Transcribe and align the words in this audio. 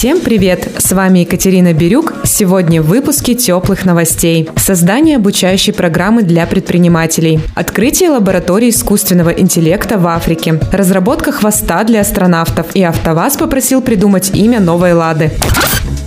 Всем 0.00 0.22
привет! 0.22 0.66
С 0.78 0.92
вами 0.92 1.18
Екатерина 1.18 1.74
Бирюк. 1.74 2.14
Сегодня 2.24 2.80
в 2.80 2.86
выпуске 2.86 3.34
теплых 3.34 3.84
новостей. 3.84 4.48
Создание 4.56 5.16
обучающей 5.16 5.74
программы 5.74 6.22
для 6.22 6.46
предпринимателей. 6.46 7.38
Открытие 7.54 8.08
лаборатории 8.08 8.70
искусственного 8.70 9.28
интеллекта 9.28 9.98
в 9.98 10.06
Африке. 10.06 10.58
Разработка 10.72 11.32
хвоста 11.32 11.84
для 11.84 12.00
астронавтов. 12.00 12.74
И 12.74 12.82
АвтоВАЗ 12.82 13.36
попросил 13.36 13.82
придумать 13.82 14.30
имя 14.32 14.58
новой 14.58 14.94
«Лады». 14.94 15.32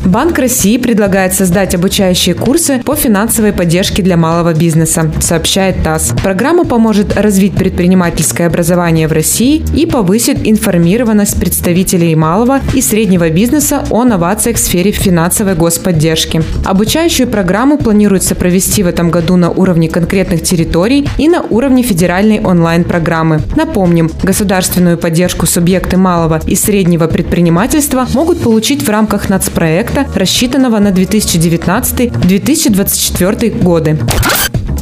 Банк 0.06 0.38
России 0.38 0.78
предлагает 0.78 1.34
создать 1.34 1.74
обучающие 1.74 2.36
курсы 2.36 2.82
по 2.84 2.96
финансовой 2.96 3.54
поддержке 3.54 4.04
для 4.04 4.18
малого 4.18 4.54
бизнеса, 4.54 5.10
сообщает 5.22 5.82
ТАСС. 5.82 6.12
Программа 6.22 6.66
поможет 6.66 7.16
развить 7.16 7.56
предпринимательское 7.56 8.48
образование 8.48 9.08
в 9.08 9.14
России 9.14 9.64
и 9.74 9.86
повысит 9.86 10.40
информированность 10.44 11.40
представителей 11.40 12.16
малого 12.16 12.60
и 12.74 12.82
среднего 12.82 13.30
бизнеса 13.30 13.86
о 13.90 14.04
новациях 14.04 14.58
в 14.58 14.60
сфере 14.60 14.92
финансовой 14.92 15.56
господдержки. 15.56 16.44
Обучающую 16.66 17.28
программу 17.28 17.78
планируется 17.78 18.36
провести 18.36 18.84
в 18.84 18.88
этом 18.88 19.10
году 19.10 19.38
на 19.38 19.52
уровне 19.52 19.88
конкретных 19.88 20.44
территорий 20.44 21.08
и 21.18 21.30
на 21.30 21.42
уровне 21.44 21.82
федеральной 21.82 22.42
онлайн-программы. 22.42 23.42
Напомним, 23.56 24.12
государственную 24.22 24.98
поддержку 24.98 25.46
субъекты 25.46 25.96
малого 25.96 26.42
и 26.46 26.56
среднего 26.56 27.08
предпринимательства 27.08 28.06
могут 28.14 28.42
получить 28.42 28.84
в 28.84 28.90
рамках 28.90 29.30
нацпроекта, 29.30 29.93
рассчитанного 30.16 30.80
на 30.80 30.92
2019-2024 30.92 33.64
годы. 33.64 33.98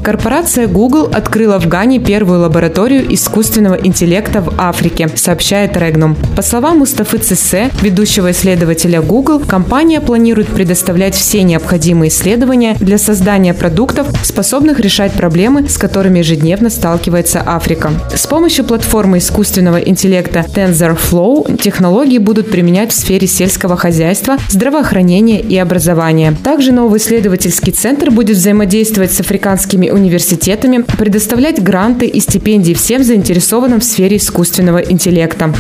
Корпорация 0.04 0.68
Google 0.68 1.12
открыла 1.14 1.60
в 1.60 1.68
Гане 1.68 2.00
первую 2.00 2.40
лабораторию 2.40 3.14
искусственного 3.14 3.76
интеллекта 3.76 4.42
в 4.42 4.56
Африке, 4.58 5.08
сообщает 5.14 5.78
Регнум. 5.78 6.18
По 6.36 6.42
словам 6.42 6.80
Мустафы 6.80 7.20
Цессе, 7.20 7.70
ведущего 7.84 8.32
исследователя 8.32 9.02
Google, 9.02 9.40
компания 9.40 10.02
планирует 10.02 10.48
предоставлять 10.48 11.14
все 11.14 11.44
необходимые 11.44 12.10
исследования 12.10 12.76
для 12.80 12.98
создания 12.98 13.54
продуктов, 13.54 14.08
способных 14.24 14.80
решать 14.80 15.12
проблемы, 15.14 15.70
с 15.70 15.78
которыми 15.78 16.20
ежедневно 16.20 16.72
сталкивается 16.72 17.44
Африка. 17.46 17.92
С 18.16 18.26
помощью 18.26 18.66
платформы 18.66 19.20
искусственного 19.20 19.78
интеллекта 19.78 20.40
TensorFlow 20.40 21.62
технологии 21.62 22.18
будут 22.18 22.50
применять 22.50 22.92
в 22.92 22.96
сфере 22.96 23.28
сельского 23.28 23.78
хозяйства, 23.78 24.38
здравоохранения 24.50 25.42
и 25.42 25.58
образования. 25.58 26.36
Также 26.44 26.72
новый 26.72 26.98
исследовательский 26.98 27.72
центр 27.72 28.10
будет 28.10 28.38
взаимодействовать 28.38 29.12
с 29.12 29.20
африканскими 29.20 29.91
университетами, 29.92 30.84
предоставлять 30.98 31.62
гранты 31.62 32.08
и 32.08 32.20
стипендии 32.20 32.74
всем 32.74 33.04
заинтересованным 33.04 33.80
в 33.80 33.84
сфере 33.84 34.18
искусственного 34.18 34.80
интеллекта. 34.80 35.54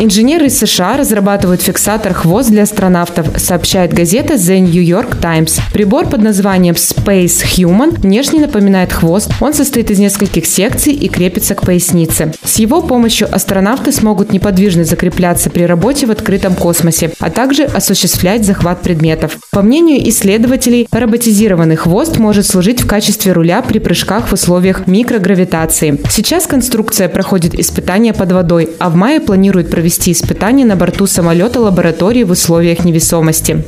Инженеры 0.00 0.46
из 0.46 0.58
США 0.58 0.96
разрабатывают 0.96 1.62
фиксатор 1.62 2.12
хвост 2.12 2.50
для 2.50 2.64
астронавтов, 2.64 3.28
сообщает 3.36 3.92
газета 3.92 4.34
The 4.34 4.58
New 4.58 4.82
York 4.82 5.20
Times. 5.20 5.60
Прибор 5.72 6.08
под 6.08 6.20
названием 6.20 6.74
Space 6.74 7.44
Human 7.56 8.00
внешне 8.00 8.40
напоминает 8.40 8.92
хвост. 8.92 9.30
Он 9.40 9.54
состоит 9.54 9.90
из 9.90 10.00
нескольких 10.00 10.46
секций 10.46 10.92
и 10.92 11.08
крепится 11.08 11.54
к 11.54 11.62
пояснице. 11.62 12.32
С 12.42 12.58
его 12.58 12.82
помощью 12.82 13.32
астронавты 13.32 13.92
смогут 13.92 14.32
неподвижно 14.32 14.84
закрепляться 14.84 15.48
при 15.48 15.62
работе 15.62 16.06
в 16.06 16.10
открытом 16.10 16.54
космосе, 16.54 17.12
а 17.20 17.30
также 17.30 17.64
осуществлять 17.64 18.44
захват 18.44 18.82
предметов. 18.82 19.38
По 19.52 19.62
мнению 19.62 20.08
исследователей, 20.08 20.88
роботизированный 20.90 21.76
хвост 21.76 22.18
может 22.18 22.46
служить 22.46 22.80
в 22.80 22.86
качестве 22.86 23.32
руля 23.32 23.62
при 23.62 23.78
прыжках 23.78 24.28
в 24.28 24.32
условиях 24.32 24.86
микрогравитации. 24.88 26.00
Сейчас 26.10 26.46
конструкция 26.46 27.08
проходит 27.08 27.54
испытания 27.54 28.12
под 28.12 28.32
водой, 28.32 28.70
а 28.80 28.90
в 28.90 28.96
мае 28.96 29.20
планирует 29.20 29.70
провести 29.84 30.12
испытания 30.12 30.64
на 30.64 30.76
борту 30.76 31.06
самолета 31.06 31.60
лаборатории 31.60 32.22
в 32.22 32.30
условиях 32.30 32.86
невесомости. 32.86 33.64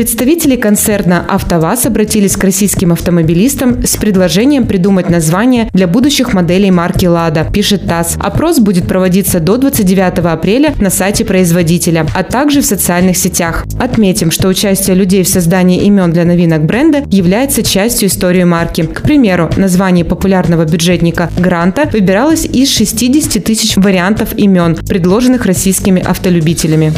Представители 0.00 0.56
концерна 0.56 1.26
«АвтоВАЗ» 1.28 1.84
обратились 1.84 2.34
к 2.34 2.42
российским 2.42 2.90
автомобилистам 2.90 3.84
с 3.84 3.98
предложением 3.98 4.66
придумать 4.66 5.10
название 5.10 5.68
для 5.74 5.86
будущих 5.86 6.32
моделей 6.32 6.70
марки 6.70 7.04
«Лада», 7.04 7.46
пишет 7.52 7.86
ТАСС. 7.86 8.16
Опрос 8.18 8.60
будет 8.60 8.88
проводиться 8.88 9.40
до 9.40 9.58
29 9.58 10.20
апреля 10.24 10.74
на 10.80 10.88
сайте 10.88 11.26
производителя, 11.26 12.06
а 12.14 12.22
также 12.22 12.62
в 12.62 12.64
социальных 12.64 13.18
сетях. 13.18 13.66
Отметим, 13.78 14.30
что 14.30 14.48
участие 14.48 14.96
людей 14.96 15.22
в 15.22 15.28
создании 15.28 15.82
имен 15.82 16.12
для 16.12 16.24
новинок 16.24 16.64
бренда 16.64 17.04
является 17.10 17.62
частью 17.62 18.08
истории 18.08 18.44
марки. 18.44 18.84
К 18.84 19.02
примеру, 19.02 19.50
название 19.58 20.06
популярного 20.06 20.64
бюджетника 20.64 21.30
«Гранта» 21.36 21.86
выбиралось 21.92 22.46
из 22.46 22.70
60 22.70 23.44
тысяч 23.44 23.76
вариантов 23.76 24.30
имен, 24.38 24.76
предложенных 24.76 25.44
российскими 25.44 26.00
автолюбителями. 26.00 26.94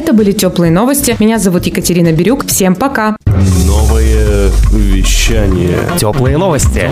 Это 0.00 0.14
были 0.14 0.32
теплые 0.32 0.72
новости. 0.72 1.14
Меня 1.20 1.38
зовут 1.38 1.66
Екатерина 1.66 2.10
Бирюк. 2.10 2.46
Всем 2.46 2.74
пока! 2.74 3.18
Новое 3.66 4.50
вещание 4.72 5.76
Теплые 5.98 6.38
новости. 6.38 6.90